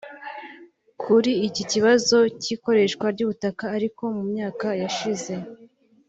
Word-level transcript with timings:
Kuri 1.01 1.31
iki 1.47 1.63
kibazo 1.71 2.17
cy’ikoreshwa 2.41 3.05
ry’ubutaka 3.13 3.63
ariko 3.75 4.01
mu 4.15 4.23
myaka 4.31 4.67
yashize 4.81 5.33